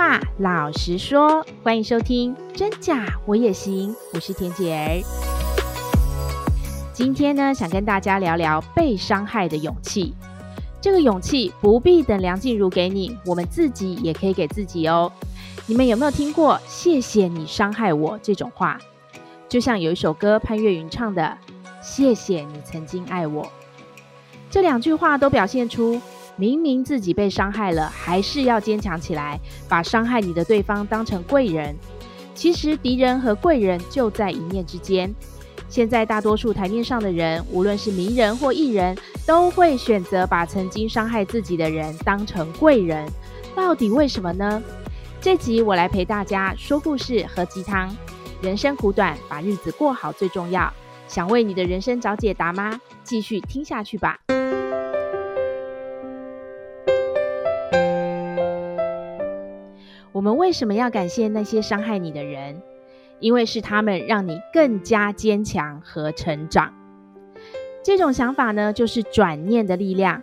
[0.00, 5.02] 话老实说，欢迎收听真假我也行，我是田姐儿。
[6.94, 10.14] 今天呢，想跟大家聊聊被伤害的勇气。
[10.80, 15.12] 这个勇气不必等梁静茹给你，我们自己也可以给自己哦。
[15.66, 18.78] 你们有没有听过“谢谢你伤害我”这种话？
[19.50, 21.36] 就像有一首歌潘越云唱的
[21.84, 23.46] “谢谢你曾经爱我”，
[24.50, 26.00] 这两句话都表现出。
[26.40, 31.76] 明明自己被伤害了，还是要坚强起来，把伤害你的对方当成贵人。
[32.34, 35.14] 其实敌人和贵人就在一念之间。
[35.68, 43.06] 现在大多数台面上的人，无论是名人或艺人，都会选择把曾经伤害自己的人当成贵人。
[43.54, 44.62] 到底为什么呢？
[45.20, 47.94] 这集我来陪大家说故事、喝鸡汤。
[48.40, 50.72] 人生苦短，把日子过好最重要。
[51.06, 52.80] 想为你的人生找解答吗？
[53.04, 54.18] 继续听下去吧。
[60.50, 62.60] 为什么要感谢那些伤害你的人？
[63.20, 66.74] 因为是他们让你更加坚强和成长。
[67.84, 70.20] 这种想法呢，就是转念的力量。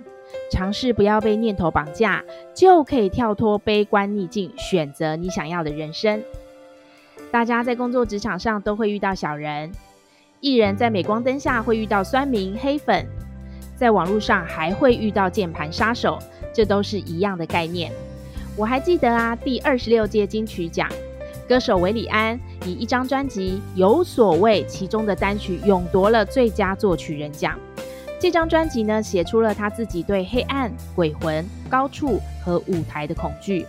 [0.51, 6.21] 尝试不要被念头绑架，就可以跳脱悲观逆境，选择你想要的人生。
[7.31, 9.71] 大家在工作职场上都会遇到小人，
[10.41, 13.07] 艺人在镁光灯下会遇到酸民黑粉，
[13.77, 16.19] 在网络上还会遇到键盘杀手，
[16.53, 17.93] 这都是一样的概念。
[18.57, 20.89] 我还记得啊，第二十六届金曲奖，
[21.47, 27.55] 歌手韦礼安以一张专辑《有所谓》其中的单曲勇夺了最佳作曲人奖。
[28.19, 33.63] 这张专辑呢，写出了他自己对黑暗、鬼魂、高处和舞台的恐惧。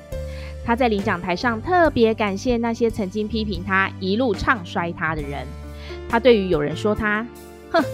[0.64, 5.47] 他在领奖台上特别感谢那些曾经批评他、一路唱衰他的人。
[6.08, 7.27] 他对于有人说他
[7.70, 7.84] “哼，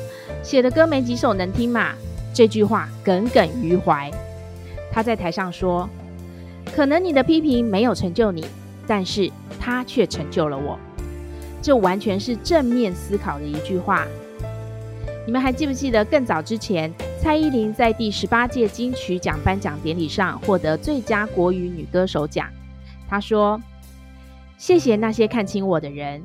[0.44, 1.90] 写的歌没几首能听嘛”
[2.32, 4.08] 这句话耿耿于怀。
[4.92, 5.90] 他在台上说。
[6.74, 8.44] 可能你的批评没有成就你，
[8.86, 9.30] 但是
[9.60, 10.76] 它却成就了我。
[11.62, 14.04] 这完全是正面思考的一句话。
[15.24, 22.48] 你们还记不记得更早之前，蔡依林在第十八届金曲奖颁奖典礼上获得最佳国语女歌手奖？
[23.08, 23.58] 她说
[24.58, 26.22] ：“谢谢那些看轻我的人，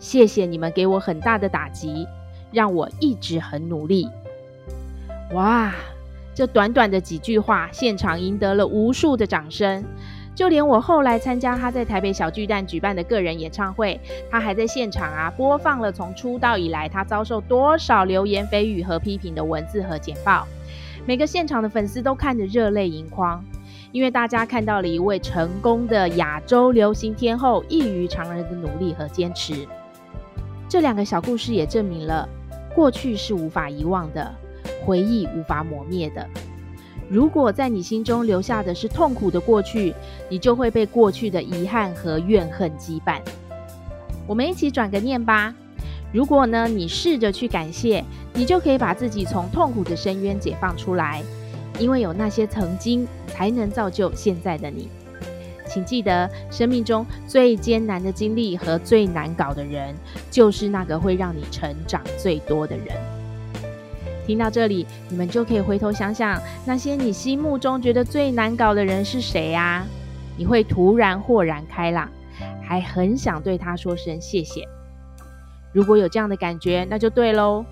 [0.00, 2.06] 谢谢你们给我很大的打击，
[2.50, 4.08] 让我一直很努力。”
[5.32, 5.72] 哇！
[6.38, 9.84] 这短短的几句话，现场赢得了无数的掌声。
[10.36, 14.00] 就连我后来参加他在台北小巨蛋举办的个人演唱会，
[14.30, 20.46] 他还在现场啊播放了从出道以来他遭受多少流言蜚语和批评的文字和简报。
[21.04, 23.44] 每个现场的粉丝都看着热泪盈眶，
[23.90, 29.66] 因为大家看到了一位成功的亚洲流行天后异于常人的努力和坚持。
[30.68, 32.28] 这两个小故事也证明了，
[32.76, 34.32] 过去是无法遗忘的。
[34.84, 36.26] 回忆无法磨灭的。
[37.08, 39.94] 如果在你心中留下的是痛苦的过去，
[40.28, 43.20] 你就会被过去的遗憾和怨恨羁绊。
[44.26, 45.54] 我们一起转个念吧。
[46.12, 51.22] 如果呢，你试着去感谢，你就可以把自己从痛苦的深渊解放出来。
[51.78, 54.88] 因为有那些曾经，才能造就现在的你。
[55.66, 59.94] 请记得，生命中最艰难的经历和最难搞的人，
[60.30, 62.86] 就是那个会让你成长最多的人。
[64.28, 69.86] 听到这里，你们就可以回头想想，那些你心目中觉得最难搞的人是谁呀？
[70.36, 72.10] 你会突然豁然开朗，
[72.62, 74.68] 还很想对他说声谢谢。
[75.72, 77.64] 如果有这样的感觉，那就对喽，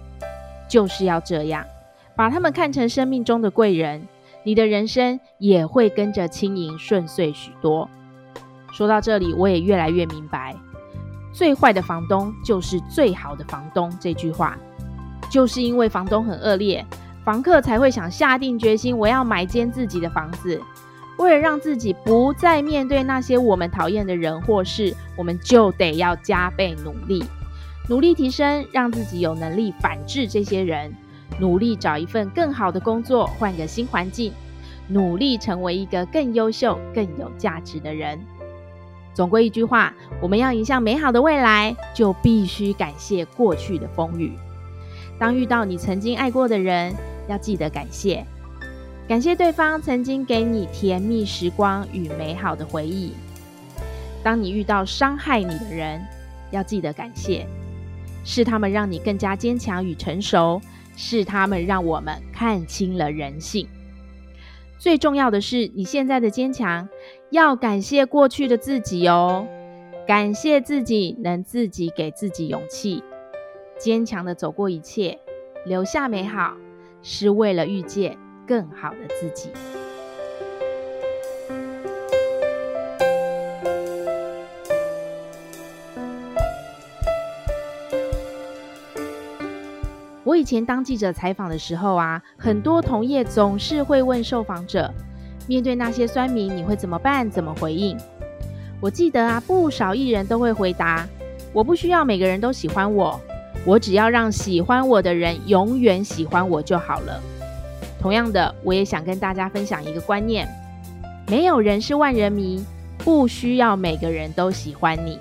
[0.66, 1.62] 就是要这样，
[2.16, 4.09] 把他们看成生命中的贵人，
[4.43, 7.87] 你的人生也会跟着轻盈顺遂许多。
[8.72, 10.56] 说到这里，我也越来越明白，
[11.34, 14.56] 最坏的房东就是最好的房东这句话。
[15.31, 16.85] 就是因为房东很恶劣，
[17.25, 20.61] 房客才会想下定决心，我要买间自己的房子。
[21.19, 27.25] 为了让自己不再面对那些我们讨厌的人或事，我们就得要加倍努力，
[27.89, 30.95] 努力提升，让自己有能力反制这些人，
[31.41, 34.31] 努力找一份更好的工作，换个新环境，
[34.89, 38.21] 努力成为一个更优秀、更有价值的人。
[39.15, 44.33] 总归一句话，我们要迎向美好的未来，就必须感谢过去的风雨。
[45.18, 46.95] 当遇到你曾经爱过的人，
[47.28, 48.24] 要记得感谢，
[49.09, 53.13] 感谢对方曾经给你甜蜜时光与美好的回忆。
[54.22, 56.03] 当你遇到伤害你的人，
[56.51, 57.47] 要记得感谢，
[58.24, 60.60] 是他们让你更加坚强与成熟，
[60.97, 63.66] 是他们让我们看清了人性。
[64.78, 66.86] 最重要的是，你现在的坚强，
[67.30, 69.47] 要感谢过去的自己哦，
[70.07, 73.03] 感谢自己能自己给自己勇气。
[73.78, 75.19] 坚强的走过一切，
[75.65, 76.57] 留下美好，
[77.03, 79.51] 是为了遇见更好的自己。
[90.25, 94.93] 我以前当记者采访的时候啊，很多同业总是会问受访者，
[95.47, 97.31] 面对那些酸民，你会怎么办？
[97.31, 97.97] 怎么回应？
[98.81, 101.07] 我记得啊，不少艺人都会回答
[101.55, 103.19] ：“我不需要每个人都喜欢我，
[103.66, 107.21] 我只要让喜欢我的人永远喜欢我就好了。
[108.01, 110.48] 同样的，我也想跟大家分享一个观念：
[111.27, 112.65] 没有人是万人迷，
[112.98, 115.18] 不需要每个人都喜欢你。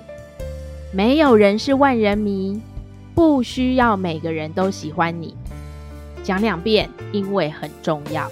[0.92, 2.60] 没有人是万人迷。
[3.16, 5.34] 不需要每个人都喜欢你，
[6.22, 8.30] 讲两遍，因为很重要。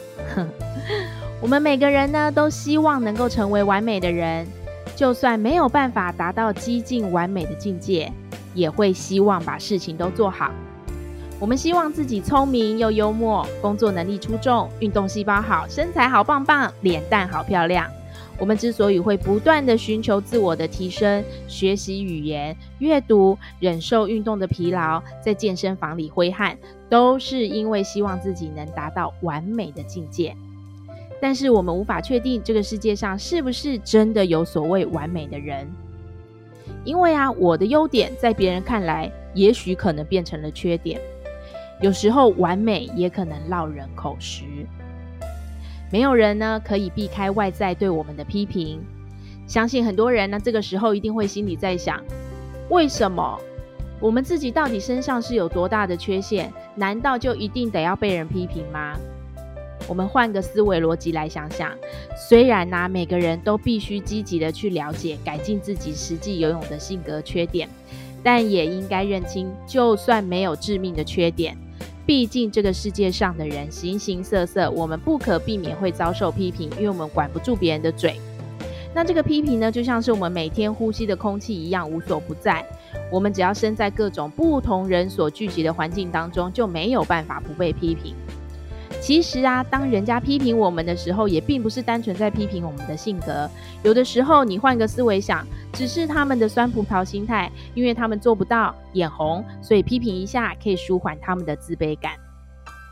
[1.40, 4.46] 我们每个人呢，都希望能够成为完美的人，
[4.94, 8.12] 就算没有办法达到几近完美的境界，
[8.54, 10.50] 也会希望把事情都做好。
[11.40, 17.90] 我们希望自己聪明又幽默，工作能力出众，运动细胞好，身材好棒棒，脸蛋好漂亮。
[18.38, 26.56] 我们之所以会不断地寻求自我的提升，学习语言、阅读，忍受运动的疲劳，在健身房里挥汗，
[26.88, 30.34] 都是因为希望自己能达到完美的境界。
[31.20, 35.70] 但是我们无法确定这个世界上是不是真的有所谓完美的人，
[36.84, 41.00] 因为啊，我的优点在别人看来，也许可能变成了缺点。
[41.80, 44.44] 有时候完美也可能落人口实。
[45.90, 48.80] 没有人呢可以避开外在对我们的批评，
[49.46, 52.02] 相信很多人呢这个时候一定会心里在想：
[52.68, 53.38] 为什么
[54.00, 56.52] 我们自己到底身上是有多大的缺陷？
[56.74, 58.96] 难道就一定得要被人批评吗？
[59.86, 61.70] 我们换个思维逻辑来想想，
[62.16, 67.68] 虽然呢每个人都必须积极的去了解、改进自己实际游泳的性格缺点，
[68.22, 71.56] 但也应该认清，就算没有致命的缺点。
[72.06, 78.20] 毕竟这个世界上的人形形色色，我们不可避免会遭受批评，因为我们管不住别人的嘴。
[78.94, 82.64] 那这个批评呢，就像是我们每天呼吸的空气一样，无所不在。
[83.10, 88.14] 我们只要身在各种不同人所聚集的环境当中，就没有办法不被批评。
[89.04, 93.46] 其实啊，当人家批评我们的时候，也并不是单纯在批评我们的性格。
[93.82, 102.12] 有的时候，你换个思维想，只是他们的酸葡萄心态，因为他们做不到，眼红，所以批评一下可以舒缓他们的自卑感。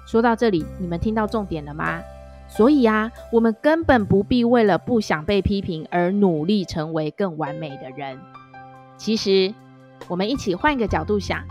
[0.07, 2.03] 说到这里，你们听到重点了吗？
[2.47, 8.19] 所以啊，我们根本不必为了不想被批评而努力成为更完美的人。
[8.99, 9.55] 其实，
[10.09, 11.43] 我们一起换个角度想，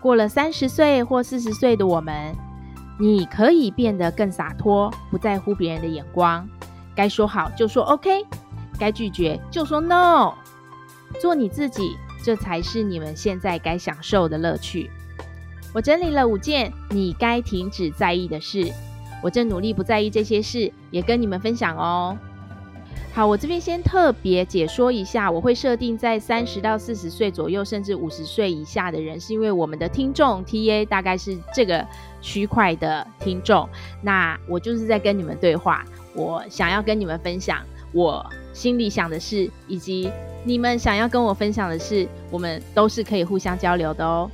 [0.00, 2.34] 过了三十岁或四十岁的我们。
[2.98, 6.48] 你可以变得更洒脱，不在乎别人的眼光，
[6.94, 8.24] 该说好就说 OK，
[8.78, 10.34] 该拒绝就说 No，
[11.20, 14.90] 做你自己，这才是你们现在该享受的乐趣。
[15.74, 18.72] 我整理了五件你该停止在意的事，
[19.22, 22.16] 我正努力不在意这些事，也跟你们分享哦。
[23.12, 31.86] 好，我这边先特别解说一下，我会设定在三十到四十岁左右，甚至五十岁以下的人，是因为我们的听众 TA 大概是这个
[32.20, 33.66] 区块的听众。
[34.02, 35.82] 那我就是在跟你们对话，
[36.14, 40.10] 我想要跟你们分享我心里想的事，以及
[40.44, 44.30] 你们想要跟我分享的事，我们都是可以互相交流的哦。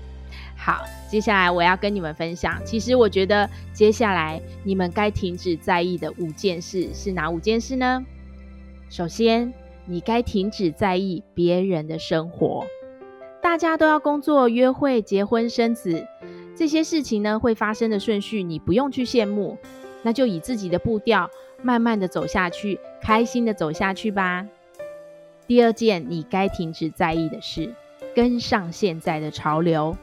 [0.57, 8.05] 好，接下来我要跟你们分享，其实我觉得接下来你们该停止在意的五件事是哪五件事呢？
[8.93, 9.55] 首先，
[9.87, 12.67] 你该停止在意别人的生活。
[13.41, 16.07] 大家都要工作、约会、结婚、生子，
[16.55, 19.57] 这些事情呢，会发生的顺序，你不用去羡慕，
[20.03, 21.31] 那就以自己的步调，
[21.63, 24.47] 慢慢的走下去，开心的走下去吧。
[25.47, 27.73] 第二件，你该停止在意的事，
[28.15, 29.97] 跟上现在的潮流。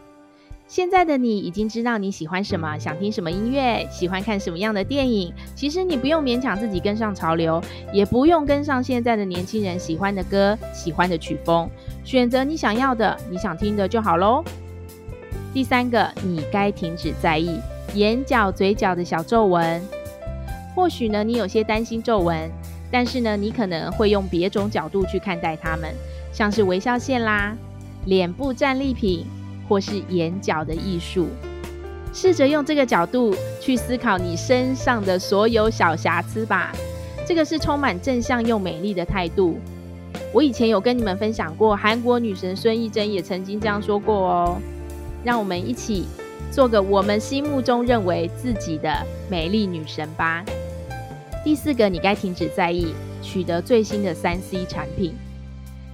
[0.69, 5.33] 现在的你已经知道你喜欢什么，想听什么音乐，喜欢看什么样的电影。
[5.55, 7.59] 其实你不用勉强自己跟上潮流，
[7.91, 11.67] 也不用跟上现在的年轻人喜欢的歌、喜欢的曲风，
[12.03, 14.43] 选择你想要的、你想听的就好喽。
[15.51, 17.59] 第三个，你该停止在意
[17.95, 19.81] 眼角、嘴角的小皱纹。
[20.75, 22.47] 或许呢，你有些担心皱纹，
[22.91, 25.91] 但是呢，你可能会用别种角度去看待它们，
[26.31, 27.57] 像是微笑线啦、
[28.05, 29.25] 脸部战利品。
[29.69, 31.27] 或是眼角的艺术，
[32.11, 36.73] 试着用这个角度去思考你身上的所有小瑕疵吧。
[37.25, 39.59] 这个是充满正向又美丽的态度。
[40.33, 44.57] 我以前有跟你们分享过，韩国女神孙艺珍也曾经这样说过哦。
[45.23, 46.07] 让我们一起
[46.51, 48.91] 做个我们心目中认为自己的
[49.29, 50.43] 美丽女神吧。
[51.43, 55.13] 第四个，你该停止在意取得最新的三 C 产品。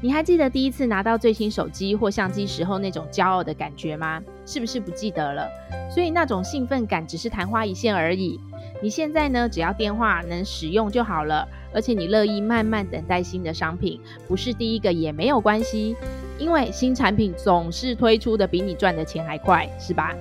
[0.02, 4.22] 你还记得第一次拿到最新手机或相机时候那种骄傲的感觉吗？
[4.46, 5.50] 是不是不记得了？
[5.90, 8.40] 所以那种兴奋感只是昙花一现而已。
[8.84, 15.96] 你现在呢，只要电话能使用就好了，而且你乐意慢慢等待新的商品，不是第一个也没有关系，
[16.38, 20.14] 因为新产品总是推出的比你赚的钱还快，是吧？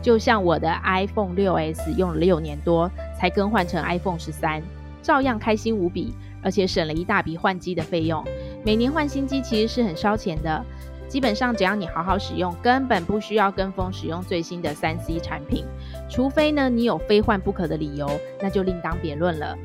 [0.00, 4.62] 就像我的 iPhone 6s 用了六年多才更换成 iPhone 13，
[5.02, 8.24] 照样开心无比，而且省了一大笔换机的费用。
[8.64, 10.64] 每年换新机其实是很烧钱的，
[11.08, 15.64] 基本上只要你好好使用，根本不需要跟风使用最新的三 C 产品，
[16.10, 18.08] 除非呢你有非换不可的理由，
[18.42, 19.56] 那就另当别论了。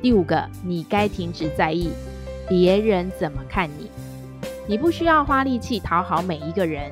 [0.00, 1.90] 第五个，你该停止在意
[2.48, 3.90] 别人怎么看你，
[4.66, 6.90] 你不需要花力气讨好每一个人。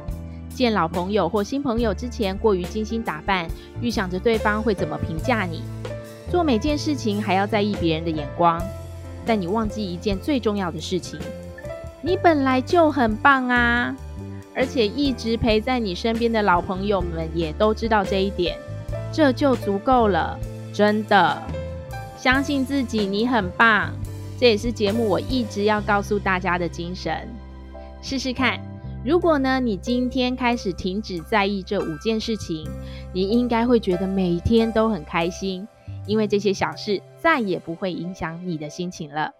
[0.51, 3.49] 见老朋友或新朋友之前过于精心打扮，
[3.81, 5.63] 预想着对方会怎么评价你。
[6.31, 8.61] 做每件事情还要在意别人的眼光，
[9.27, 11.19] 但你忘记一件最重要的事情：
[12.03, 13.95] 你本来就很棒啊！
[14.55, 18.57] 而且一直陪在你身边的老朋友们也都知道这一点，
[19.13, 20.39] 这就足够了。
[20.73, 21.43] 真的，
[22.17, 23.93] 相信自己，你很棒。
[24.39, 27.29] 这也是节目我一直要告诉大家的精神。
[28.03, 28.61] 试试看。
[29.05, 32.67] 如果呢，你今天开始停止在意这五件事情，
[33.13, 35.69] 你应该会觉得每天都很开心，
[36.07, 39.31] 因为这些小事再也不会影响你的心情了。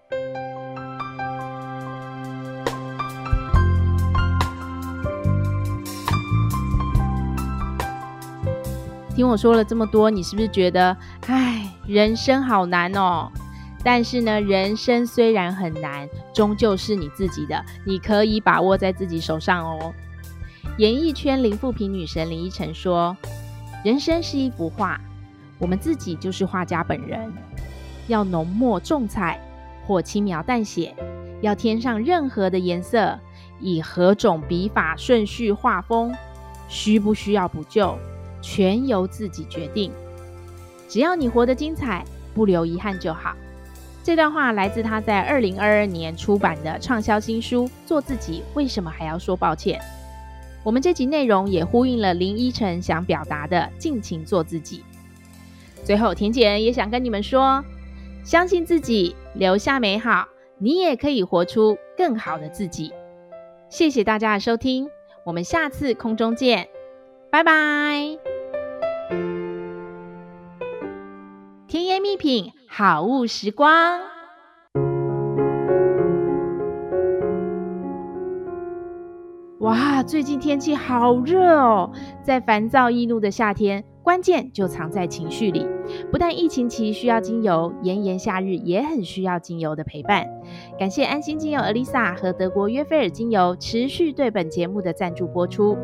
[9.15, 10.97] 听我说了这么多，你是不是觉得，
[11.29, 13.31] 唉，人生好难哦？
[13.85, 19.95] 但是呢，人生虽然很难，终究是你自己的，你可以把握在自己手上哦。
[20.79, 23.17] 演艺圈零负评女神林依晨说
[23.85, 25.01] ：“人生是一幅画，
[25.59, 27.33] 我们自己就是画家本人。
[28.07, 29.41] 要浓墨重彩
[29.87, 30.95] 或轻描淡写，
[31.41, 33.19] 要添上任何的颜色，
[33.61, 36.15] 以何种笔法顺序画风，
[36.69, 37.99] 需不需要补救，
[38.43, 39.91] 全由自己决定。
[40.89, 43.35] 只要你活得精彩，不留遗憾就好。”
[44.05, 49.81] 这段话来自他在二零二二年出版的畅销新书《做自己，为什么还要说抱歉》。
[50.63, 54.85] 我们这集内容也呼应了林依晨想表达的“尽情做自己”。
[55.85, 57.63] 最后，田姐也想跟你们说：
[58.25, 60.27] 相信自己，留下美好，
[60.59, 62.93] 你也可以活出更好的自己。
[63.69, 64.89] 谢谢大家的收听，
[65.25, 66.69] 我们下次空中见，
[67.31, 68.19] 拜拜。
[71.69, 72.53] 甜言蜜品。
[72.77, 74.01] 好物时光，
[79.61, 80.03] 哇！
[80.03, 83.85] 最近天气好热哦，在烦躁易怒的夏天。
[84.03, 85.65] 关键就藏在情绪里，
[86.11, 90.27] 不但疫情期需要精油，炎炎夏日也很需要精油的陪伴。
[90.79, 95.77] 感谢安心精油，Alisa 和德国约菲尔精油持续对本节目的赞助播出。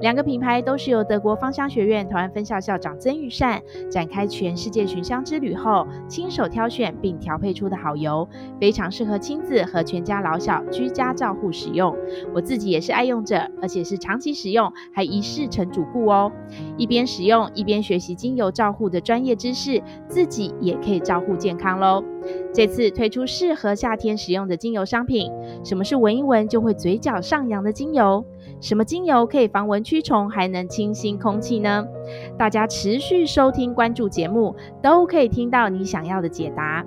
[0.00, 8.28] 两个品牌都是由德国芳香学院台湾分校校长曾玉善展开全世界寻香之旅后，亲手挑选并调配出的好油，
[8.60, 11.96] 非常适合亲子和全家老小居家照护使用。
[12.34, 16.30] 我自己也是爱用者，而且是长期使用，还一试成主顾哦。
[16.76, 17.50] 一边使用。
[17.54, 22.02] 一边学习精油照护的专业知识，自己也可以照顾健康喽。
[22.52, 25.32] 这次推出适合夏天使用的精油商品，
[25.64, 28.24] 什么是闻一闻就会嘴角上扬的精油？
[28.60, 31.86] 什么精油可以防蚊驱虫，还能清新空气呢？
[32.36, 36.84] 大家持续收听关注节目，都可以听到你想要的解答。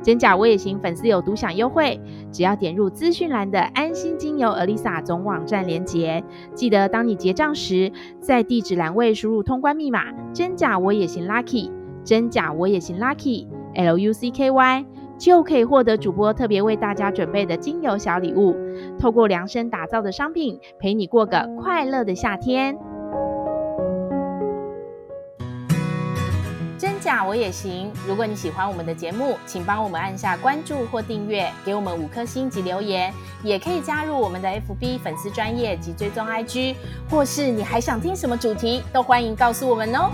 [0.00, 2.00] 真假我也行粉丝有独享优惠，
[2.32, 11.70] 只要点入资讯栏的安心精油 Alyssa 总网站连接，记得当你结账时，在地址栏位输入通关密码“真假我也行 Lucky”，
[12.04, 14.84] 真假我也行 Lucky L U C K Y，
[15.18, 18.56] 就可以获得主播特别为大家准备的精油小礼物。
[18.98, 22.76] 透过量身打造的商品，陪你过个快乐的夏天。
[26.76, 27.92] 真假我也行。
[28.08, 33.12] 如果你喜欢我们的节目，请帮我们按下关注或订阅，给我们五颗星及留言，
[33.44, 36.74] 也可以加入我们的 FB 粉丝专业及追踪 IG，
[37.08, 40.10] 或是你还想听什么主题，都欢迎告诉我们哦。